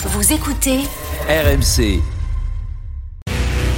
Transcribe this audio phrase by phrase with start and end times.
[0.00, 0.78] Vous écoutez
[1.28, 2.00] RMC.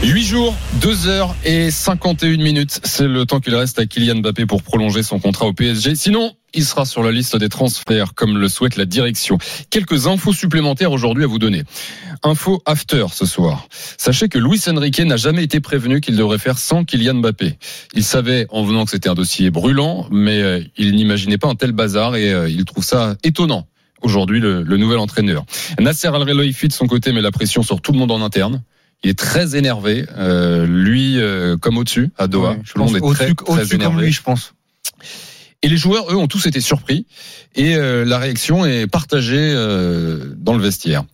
[0.03, 2.79] 8 jours, 2 heures et 51 minutes.
[2.85, 5.95] C'est le temps qu'il reste à Kylian Mbappé pour prolonger son contrat au PSG.
[5.95, 9.39] Sinon, il sera sur la liste des transferts comme le souhaite la direction.
[9.71, 11.63] Quelques infos supplémentaires aujourd'hui à vous donner.
[12.23, 13.67] Info after ce soir.
[13.97, 17.57] Sachez que Luis Enrique n'a jamais été prévenu qu'il devrait faire sans Kylian Mbappé.
[17.95, 21.55] Il savait en venant que c'était un dossier brûlant, mais euh, il n'imaginait pas un
[21.55, 23.67] tel bazar et euh, il trouve ça étonnant.
[24.03, 25.45] Aujourd'hui, le, le nouvel entraîneur.
[25.79, 28.63] Nasser Al-Khelaifi de son côté met la pression sur tout le monde en interne.
[29.03, 32.51] Il est très énervé, euh, lui euh, comme au-dessus à Doha.
[32.53, 33.35] Ouais, je monde est pense très, au-dessus-
[33.67, 34.53] très comme lui, je pense.
[35.63, 37.07] Et les joueurs, eux, ont tous été surpris.
[37.55, 41.05] Et euh, la réaction est partagée euh, dans le vestiaire.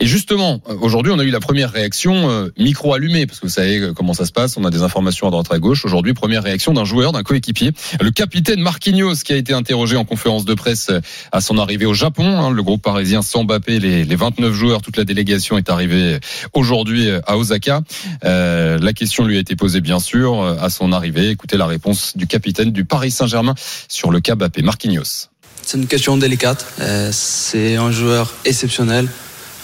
[0.00, 3.46] Et justement, euh, aujourd'hui, on a eu la première réaction euh, micro allumé, parce que
[3.46, 4.56] vous savez euh, comment ça se passe.
[4.56, 5.84] On a des informations à droite à gauche.
[5.84, 10.04] Aujourd'hui, première réaction d'un joueur, d'un coéquipier, le capitaine Marquinhos, qui a été interrogé en
[10.04, 10.90] conférence de presse
[11.32, 12.26] à son arrivée au Japon.
[12.26, 12.50] hein.
[12.50, 16.18] le groupe parisien sans les, les 29 joueurs, toute la délégation est arrivée
[16.52, 17.82] aujourd'hui à Osaka.
[18.22, 21.30] La question lui a été posée, bien sûr, à son arrivée.
[21.30, 23.54] Écoutez la réponse du capitaine du Paris Saint-Germain
[23.88, 25.28] sur le cas Mbappé, Marquinhos.
[25.68, 26.64] C'est une question délicate.
[26.80, 29.06] Euh, C'est un joueur exceptionnel,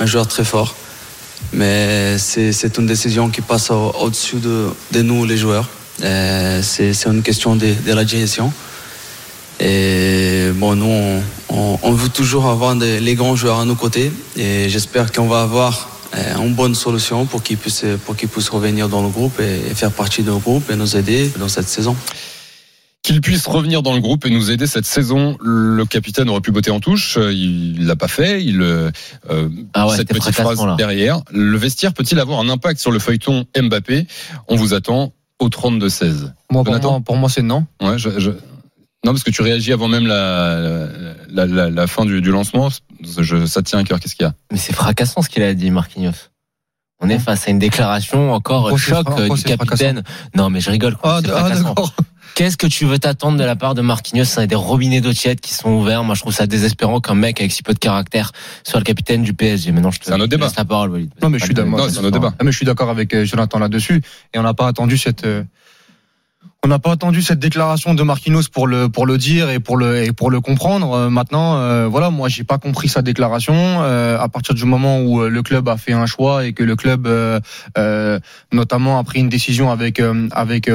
[0.00, 0.74] un joueur très fort.
[1.52, 5.68] Mais c'est une décision qui passe au- au-dessus de, nous, les joueurs.
[6.02, 8.52] Euh, C'est une question de, la direction.
[9.60, 14.10] Et bon, nous, on, veut toujours avoir les grands joueurs à nos côtés.
[14.36, 17.84] Et j'espère qu'on va avoir euh, une bonne solution pour qu'ils puissent,
[18.32, 21.30] puissent revenir dans le groupe et, et faire partie de nos groupes et nous aider
[21.38, 21.96] dans cette saison.
[23.04, 25.36] Qu'il puisse revenir dans le groupe et nous aider cette saison.
[25.42, 27.18] Le capitaine aurait pu botter en touche.
[27.18, 28.42] euh, Il l'a pas fait.
[28.42, 28.90] Il euh,
[29.28, 30.74] euh, Ah ouais, cette petite phrase là.
[30.78, 31.20] derrière.
[31.30, 34.06] Le vestiaire peut-il avoir un impact sur le feuilleton Mbappé?
[34.48, 36.32] On vous attend au 32-16.
[36.50, 37.66] Moi, pour moi, pour moi, c'est non.
[37.82, 40.88] Ouais, je, je- Non, parce que tu réagis avant même la,
[41.28, 42.70] la, la, la fin du, du lancement.
[43.02, 44.00] Je, ça te tient à cœur.
[44.00, 44.34] Qu'est-ce qu'il y a?
[44.50, 46.12] Mais c'est fracassant ce qu'il a dit, Marquinhos.
[47.00, 50.04] On est face à une déclaration encore choc euh, du capitaine.
[50.34, 50.96] Non, mais je rigole.
[50.96, 51.92] quoi, Ah, ah, d'accord.
[52.34, 55.40] Qu'est-ce que tu veux t'attendre de la part de Marquinhos C'est des robinets d'eau tiède
[55.40, 56.02] qui sont ouverts?
[56.02, 58.32] Moi, je trouve ça désespérant qu'un mec avec si peu de caractère
[58.64, 59.70] soit le capitaine du PSG.
[59.70, 60.46] Maintenant, je te C'est un autre je te débat.
[60.46, 61.10] laisse la parole, Walid.
[61.22, 61.78] Non, mais je suis d'accord.
[61.78, 62.34] Non, c'est un autre débat.
[62.38, 64.02] Ah, mais je suis d'accord avec euh, Jonathan là-dessus.
[64.34, 65.24] Et on n'a pas attendu cette.
[65.24, 65.44] euh,
[66.64, 69.76] On n'a pas attendu cette déclaration de Marquinhos pour le pour le dire et pour
[69.76, 70.92] le et pour le comprendre.
[70.92, 73.54] Euh, maintenant, euh, voilà, moi j'ai pas compris sa déclaration.
[73.54, 76.74] Euh, à partir du moment où le club a fait un choix et que le
[76.74, 77.38] club, euh,
[77.78, 78.18] euh,
[78.52, 80.68] notamment, a pris une décision avec euh, avec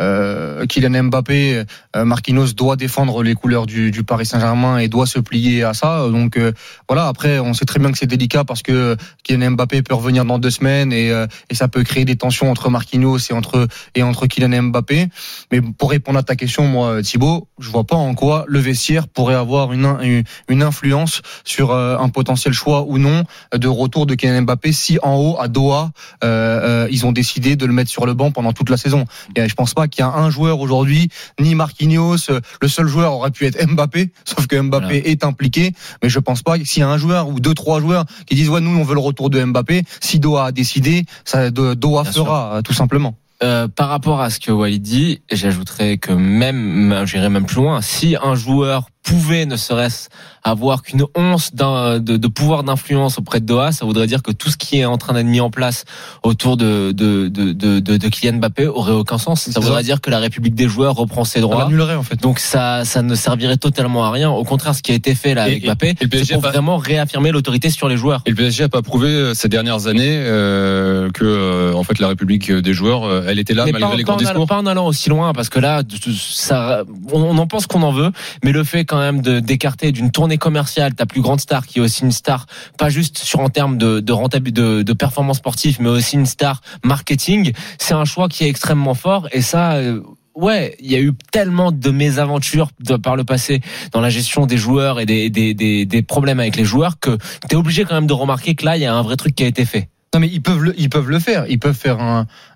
[0.00, 1.64] euh, Kylian Mbappé,
[1.96, 5.74] euh, Marquinhos doit défendre les couleurs du, du Paris Saint-Germain et doit se plier à
[5.74, 6.08] ça.
[6.08, 6.52] Donc euh,
[6.88, 7.06] voilà.
[7.06, 10.38] Après, on sait très bien que c'est délicat parce que Kylian Mbappé peut revenir dans
[10.38, 14.02] deux semaines et, euh, et ça peut créer des tensions entre Marquinhos et entre et
[14.02, 15.08] entre Kylian Mbappé.
[15.52, 19.08] Mais pour répondre à ta question, moi, Thibaut, je vois pas en quoi le vestiaire
[19.08, 23.24] pourrait avoir une une, une influence sur euh, un potentiel choix ou non
[23.54, 25.90] de retour de Kylian Mbappé si en haut à Doha
[26.24, 29.04] euh, ils ont décidé de le mettre sur le banc pendant toute la saison.
[29.36, 31.08] Et je pense pas qu'il y a un joueur aujourd'hui,
[31.38, 35.08] ni Marquinhos, euh, le seul joueur aurait pu être Mbappé, sauf que Mbappé Voilà.
[35.08, 35.72] est impliqué.
[36.02, 38.34] Mais je pense pas que s'il y a un joueur ou deux, trois joueurs qui
[38.34, 42.02] disent ouais nous on veut le retour de Mbappé, si Doha a décidé, ça Doha
[42.02, 43.14] Bien fera euh, tout simplement.
[43.42, 47.80] Euh, par rapport à ce que Walid dit, j'ajouterais que même, j'irais même plus loin,
[47.80, 50.08] si un joueur pouvait ne serait-ce
[50.44, 54.50] avoir qu'une once de, de pouvoir d'influence auprès de Doha, ça voudrait dire que tout
[54.50, 55.84] ce qui est en train d'être mis en place
[56.22, 59.50] autour de, de, de, de, de, Kylian Mbappé aurait aucun sens.
[59.50, 59.82] Ça voudrait ça.
[59.82, 61.64] dire que la République des joueurs reprend ses droits.
[61.64, 62.16] l'annulerait en fait.
[62.20, 64.30] Donc ça, ça ne servirait totalement à rien.
[64.30, 65.94] Au contraire, ce qui a été fait là avec et- Mbappé,
[66.24, 68.22] c'est pour pas- vraiment réaffirmer l'autorité sur les joueurs.
[68.26, 71.98] Et le PSG a pas prouvé euh, ces dernières années euh, que euh, en fait
[71.98, 74.28] la République des joueurs, euh, elle était là mais malgré pas, les grands en allant,
[74.28, 74.46] discours.
[74.46, 75.82] pas en allant aussi loin, parce que là,
[76.18, 78.10] ça, on, on en pense qu'on en veut,
[78.44, 81.80] mais le fait quand même d'écarter d'une tournée commerciale ta plus grande star, qui est
[81.80, 82.46] aussi une star,
[82.76, 87.52] pas juste sur en termes de rentabilité, de, performance sportive, mais aussi une star marketing,
[87.78, 89.74] c'est un choix qui est extrêmement fort, et ça.
[89.74, 90.02] euh,
[90.36, 94.46] Ouais, il y a eu tellement de mésaventures de, par le passé dans la gestion
[94.46, 97.18] des joueurs et des, problèmes avec les joueurs que
[97.48, 99.34] tu es obligé quand même de remarquer que là, il y a un vrai truc
[99.34, 99.88] qui a été fait.
[100.14, 101.46] Non mais ils peuvent le, ils peuvent le faire.
[101.48, 101.98] Ils peuvent faire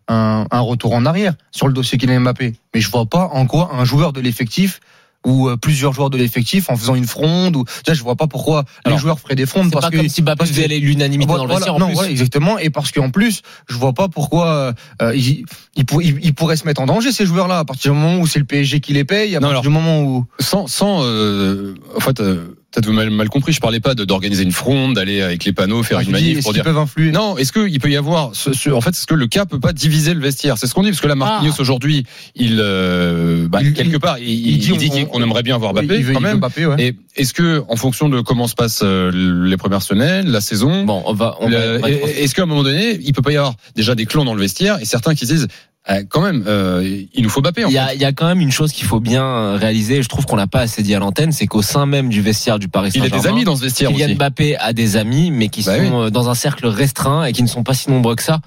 [0.09, 2.55] un retour en arrière sur le dossier Kylian Mbappé.
[2.75, 4.81] Mais je vois pas en quoi un joueur de l'effectif
[5.25, 8.27] ou euh, plusieurs joueurs de l'effectif en faisant une fronde ou déjà je vois pas
[8.27, 11.29] pourquoi Alors, les joueurs feraient des frondes parce pas que comme si Mbappé faisait l'unanimité
[11.33, 11.95] dans le Voilà, vestiaire en non, plus.
[11.95, 12.59] voilà, exactement.
[12.59, 15.45] Et parce qu'en plus, je vois pas pourquoi euh, ils,
[15.77, 18.19] ils, pour- ils- ils pourraient se mettre en danger ces joueurs-là à partir du moment
[18.21, 20.67] où c'est le PSG qui les paye, à Non, partir alors- du moment où Sans,
[20.67, 23.53] sans euh, en fait, euh, peut-être vous m'avez mal compris.
[23.53, 26.39] Je parlais pas de- d'organiser une fronde, d'aller avec les panneaux, faire Ah, une manif
[26.39, 26.65] est-ce pour qu'ils dire.
[26.65, 29.27] peuvent influer Non, est-ce qu'il peut y avoir, ce- ce- en fait, est-ce que le
[29.27, 30.59] cas peut pas diviser le vestiaire?
[30.59, 31.61] C'est ce qu'on dit, parce que là, Marquinhos Ah.
[31.63, 32.05] aujourd'hui,
[32.35, 35.57] il, euh, bah, Il- quelque part, il, il il dit dit, on- qu'on aimerait bien
[35.59, 36.37] voir Oui, Mbappé quand il veut même.
[36.39, 36.77] Mbappé, ouais.
[36.83, 39.11] Et est-ce que, en fonction de comment se passent euh,
[39.47, 41.37] les premières semaines, la saison, Bon, on va.
[41.41, 43.55] On va- le- on va- est-ce qu'à un moment donné, il peut pas y avoir
[43.77, 45.49] déjà des clans dans le vestiaire et certains qui se disent,
[46.09, 47.65] quand même, euh, il nous faut Mbappé.
[47.67, 50.09] Il y, a, il y a quand même une chose qu'il faut bien réaliser, je
[50.09, 52.69] trouve qu'on l'a pas assez dit à l'antenne, c'est qu'au sein même du vestiaire du
[52.69, 54.15] Paris Il a Saint-Germain, des amis dans ce vestiaire Kylian aussi.
[54.15, 56.07] Mbappé a des amis, mais qui Bah sont oui.
[56.07, 58.41] euh, dans un cercle restreint et qui ne sont pas si nombreux que ça.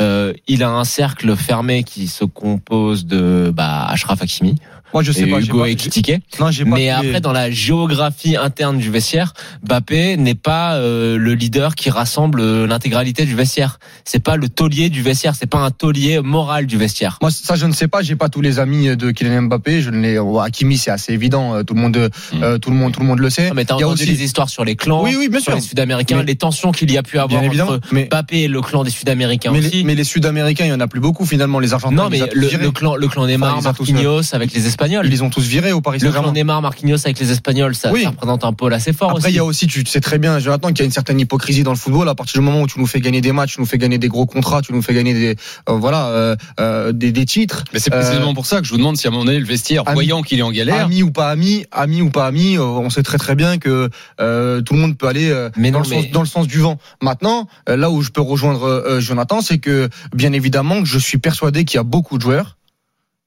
[0.00, 4.56] Euh, il a un cercle fermé qui se compose de bah, Ashraf Hakimi
[4.94, 5.40] Moi, je sais et pas.
[5.40, 6.12] Hugo j'ai- Ekitike.
[6.40, 6.70] Non, j'ai pas.
[6.70, 9.34] Mais les- après, dans la géographie interne du vestiaire,
[9.66, 13.78] Mbappé n'est pas euh, le leader qui rassemble euh, l'intégralité du vestiaire.
[14.04, 15.34] C'est pas le taulier du vestiaire.
[15.38, 17.18] C'est pas un taulier moral du vestiaire.
[17.20, 18.02] Moi, ça, je ne sais pas.
[18.02, 19.82] J'ai pas tous les amis de Kylian Mbappé.
[19.82, 20.18] Je ne les.
[20.18, 21.54] oh, Hakimi, c'est assez évident.
[21.56, 23.48] euh, Tout le monde, euh, tout le monde, tout le monde le sait.
[23.50, 25.28] Ah, Mais t'as Il y a entendu aussi- des histoires sur les clans, Oui, oui,
[25.28, 25.54] bien sur sûr.
[25.56, 28.48] les Sud-Américains, Mais- les tensions qu'il y a pu avoir Bien entre Mais, Mbappé et
[28.48, 29.78] le clan des Sud-Américains mais, aussi.
[29.78, 31.58] les, mais les Sud-Américains, il y en a plus beaucoup finalement.
[31.58, 34.83] Les Argentins, non, les mais le, clan, le clan Neymar, Enfin, Marquinhos avec les Espagnols.
[34.86, 36.32] Ils les ont tous virés au Paris Le Saint-Germain.
[36.32, 38.02] Neymar, Marquinhos avec les Espagnols, ça, Oui.
[38.02, 39.36] ça représente un pôle assez fort Après, il aussi.
[39.36, 41.70] y a aussi, tu sais très bien, Jonathan, qu'il y a une certaine hypocrisie dans
[41.72, 42.08] le football.
[42.08, 43.98] À partir du moment où tu nous fais gagner des matchs, tu nous fais gagner
[43.98, 45.36] des gros contrats, tu nous fais gagner des,
[45.68, 47.64] euh, voilà, euh, euh, des, des titres.
[47.72, 49.46] Mais c'est précisément pour ça que je vous demande si à un moment donné, le
[49.46, 52.58] vestiaire, Ami- voyant qu'il est en galère, Amis ou pas amis, amis ou pas euh,
[52.58, 53.88] on sait très très bien que
[54.20, 56.26] euh, tout le monde peut aller euh, Mais dans, non, le mais- sens, dans le
[56.26, 56.78] sens du vent.
[57.02, 60.98] Maintenant, euh, là où je peux rejoindre euh, Jonathan, c'est que bien évidemment que je
[60.98, 62.56] suis persuadé qu'il y a beaucoup de joueurs,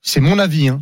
[0.02, 0.82] c'est mon avis, hein,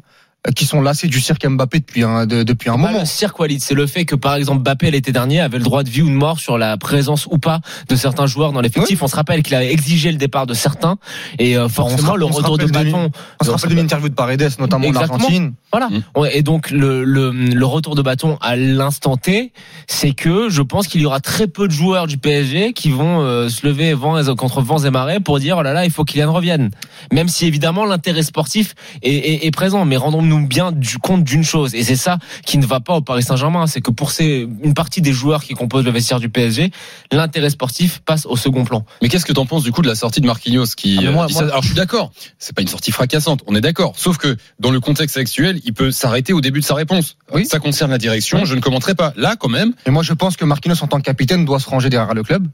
[0.55, 2.99] qui sont lassés du cirque Mbappé depuis un, de- depuis un Pas moment.
[2.99, 5.83] le cirque Walid, c'est le fait que par exemple Mbappé l'été dernier avait le droit
[5.83, 9.01] de vie ou de mort sur la présence ou pas de certains joueurs dans l'effectif.
[9.01, 10.97] On se rappelle qu'il a exigé le départ de certains
[11.39, 13.09] et euh, forcément le on se retour de de bâton.
[13.41, 14.95] On se rappelle d'une interview de Paredes, notamment en.
[14.95, 15.53] Argentine.
[15.71, 15.89] Voilà.
[15.89, 16.03] Mm.
[16.19, 19.51] Ouais, Et donc le, le, le retour de bâton à l'instant T,
[19.87, 23.21] c'est que je pense qu'il y aura très peu de joueurs du PSG qui vont
[23.21, 25.91] euh, se lever vent et- contre vents et marées pour dire oh là là il
[25.91, 26.69] faut qu'il revienne.
[27.11, 31.43] Même si évidemment l'intérêt sportif est, est, est présent, mais rendons-nous bien du compte d'une
[31.43, 34.47] chose et c'est ça qui ne va pas au Paris Saint-Germain, c'est que pour ces,
[34.63, 36.71] une partie des joueurs qui composent le vestiaire du PSG,
[37.11, 38.85] l'intérêt sportif passe au second plan.
[39.01, 41.25] Mais qu'est-ce que t'en penses du coup de la sortie de Marquinhos qui Ah, moi-
[41.25, 43.93] euh, moi- Alors je suis d'accord, c'est pas une sortie fracassante, on est d'accord.
[43.97, 47.17] Sauf que dans le contexte actuel, il peut s'arrêter au début de sa réponse.
[47.33, 47.45] Oui.
[47.45, 49.13] Ça concerne la direction, je ne commenterai pas.
[49.15, 51.69] Là, quand même, Et moi, je pense que Marquinhos, en tant que capitaine, doit se
[51.69, 52.47] ranger derrière le club.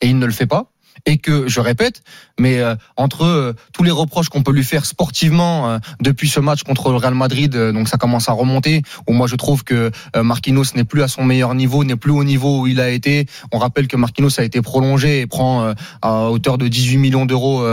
[0.00, 0.70] Et il ne le fait pas.
[1.06, 2.02] Et que, je répète,
[2.38, 6.40] mais euh, entre euh, tous les reproches qu'on peut lui faire sportivement euh, depuis ce
[6.40, 9.64] match contre le Real Madrid, euh, donc ça commence à remonter, où moi je trouve
[9.64, 12.80] que euh, Marquinhos n'est plus à son meilleur niveau, n'est plus au niveau où il
[12.80, 13.26] a été.
[13.52, 17.26] On rappelle que Marquinhos a été prolongé et prend euh, à hauteur de 18 millions
[17.26, 17.64] d'euros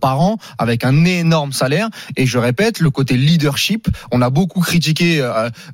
[0.00, 1.88] par an, avec un énorme salaire.
[2.16, 5.26] Et je répète, le côté leadership, on a beaucoup critiqué,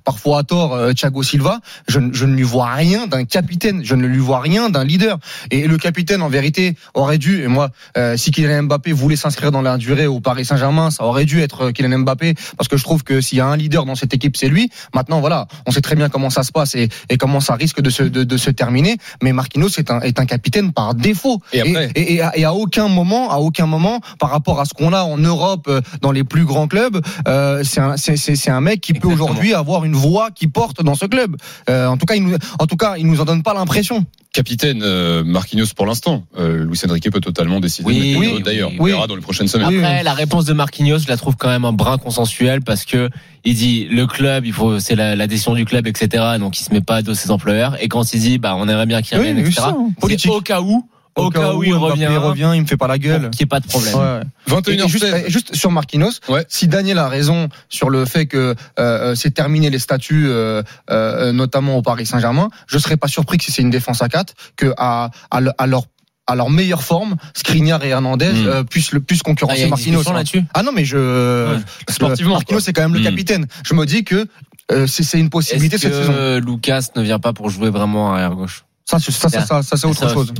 [0.04, 1.60] parfois à tort, Thiago Silva.
[1.88, 5.18] Je, je ne lui vois rien d'un capitaine, je ne lui vois rien d'un leader.
[5.50, 9.52] Et le capitaine, en vérité, aurait dû, et moi, euh, si Kylian Mbappé voulait s'inscrire
[9.52, 12.76] dans la durée au Paris Saint-Germain, ça aurait dû être euh, Kylian Mbappé, parce que
[12.76, 14.70] je trouve que s'il y a un leader dans cette équipe, c'est lui.
[14.94, 17.80] Maintenant, voilà, on sait très bien comment ça se passe et, et comment ça risque
[17.80, 18.96] de se, de, de se terminer.
[19.22, 21.40] Mais Marquinhos est un, est un capitaine par défaut.
[21.52, 24.64] Et après et, et à, et à aucun moment, à aucun moment, par rapport à
[24.64, 28.16] ce qu'on a en Europe, euh, dans les plus grands clubs, euh, c'est un, c'est,
[28.16, 31.36] c'est, c'est un mec qui peut aujourd'hui avoir une voix qui porte dans ce club.
[31.68, 34.06] Euh, en tout cas, il nous, en tout cas, il nous en donne pas l'impression.
[34.36, 36.24] Capitaine euh, Marquinhos pour l'instant.
[36.38, 38.70] Euh, Luis Enrique peut totalement décider Oui, de mettre oui, une autre, d'ailleurs.
[38.78, 38.90] On oui.
[38.90, 39.68] verra dans les prochaines semaines.
[39.68, 42.84] Oui, Après, la réponse de Marquinhos, je la trouve quand même un brin consensuel parce
[42.84, 43.08] que
[43.44, 46.22] il dit le club, il faut, c'est la, la décision du club, etc.
[46.38, 47.82] Donc il se met pas à dos ses employeurs.
[47.82, 49.54] Et quand il dit, bah, on aimerait bien qu'il revienne, etc.
[49.54, 50.30] ça, c'est politique.
[50.30, 50.86] Au cas où,
[51.16, 53.30] au, cas où il Mbappé revient, revient, il me fait pas la gueule.
[53.30, 53.94] qu'il n'y ait pas de problème.
[53.94, 54.20] Ouais.
[54.48, 54.88] Et, et 21h16.
[54.88, 56.44] juste, juste sur Marquinhos, Ouais.
[56.48, 60.62] si Daniel a raison sur le fait que euh, euh, c'est terminé les statuts, euh,
[60.90, 64.08] euh, notamment au Paris Saint-Germain, je serais pas surpris que si c'est une défense à
[64.08, 65.84] 4, que à, à, le- à leur
[66.28, 68.46] à leur meilleure forme, Skriniar et Hernandez Mm.
[68.48, 70.08] euh, puissent le plus Ah, il concurrencer a une Marquinhos.
[70.08, 70.12] hein.
[70.12, 70.42] là-dessus?
[70.54, 71.52] Ah non mais je Ouais.
[71.86, 73.04] parce que Sportivement, Marquinhos c'est quand même le Mm.
[73.04, 73.46] capitaine.
[73.64, 74.26] Je me dis que
[74.72, 76.12] euh, c'est c'est une possibilité Est-ce cette saison.
[76.12, 78.64] que Lucas ne vient pas pour jouer vraiment arrière gauche?
[78.88, 80.32] Ça, c'est- ça, ça, ça, ça, c'est autre chose.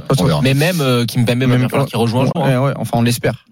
[0.42, 1.04] Mais même euh,
[1.58, 2.36] bien falloir pas- qu'il rejoint un jour.
[2.36, 3.44] Ouais, ouais, enfin on l'espère.